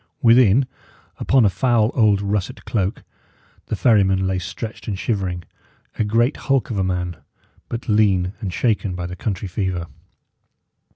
Within, 0.23 0.65
upon 1.19 1.45
a 1.45 1.49
foul 1.51 1.91
old 1.93 2.23
russet 2.23 2.65
cloak, 2.65 3.03
the 3.67 3.75
ferryman 3.75 4.25
lay 4.25 4.39
stretched 4.39 4.87
and 4.87 4.97
shivering; 4.97 5.43
a 5.99 6.03
great 6.03 6.37
hulk 6.37 6.71
of 6.71 6.79
a 6.79 6.83
man, 6.83 7.17
but 7.69 7.87
lean 7.87 8.33
and 8.39 8.51
shaken 8.51 8.95
by 8.95 9.05
the 9.05 9.15
country 9.15 9.47
fever. 9.47 9.85